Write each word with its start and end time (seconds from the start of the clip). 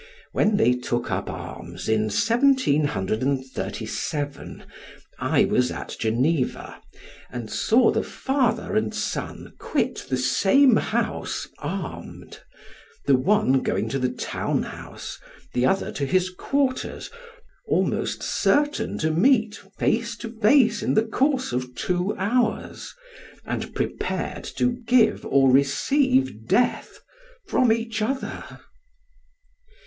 When 0.31 0.57
they 0.57 0.73
took 0.73 1.11
up 1.11 1.29
arms 1.29 1.87
in 1.87 2.05
1737, 2.05 4.63
I 5.19 5.45
was 5.45 5.69
at 5.69 5.95
Geneva, 5.99 6.81
and 7.29 7.51
saw 7.51 7.91
the 7.91 8.01
father 8.01 8.75
and 8.75 8.95
son 8.95 9.53
quit 9.59 10.07
the 10.09 10.17
same 10.17 10.77
house 10.77 11.47
armed, 11.59 12.39
the 13.05 13.13
one 13.15 13.61
going 13.61 13.89
to 13.89 13.99
the 13.99 14.09
townhouse, 14.09 15.19
the 15.53 15.67
other 15.67 15.91
to 15.91 16.07
his 16.07 16.31
quarters, 16.31 17.11
almost 17.67 18.23
certain 18.23 18.97
to 18.97 19.11
meet 19.11 19.61
face 19.77 20.15
to 20.17 20.29
face 20.31 20.81
in 20.81 20.95
the 20.95 21.05
course 21.05 21.51
of 21.51 21.75
two 21.75 22.15
hours, 22.17 22.95
and 23.45 23.75
prepared 23.75 24.45
to 24.55 24.79
give 24.87 25.23
or 25.27 25.51
receive 25.51 26.47
death 26.47 27.01
from 27.45 27.71
each 27.71 28.01
other. 28.01 28.61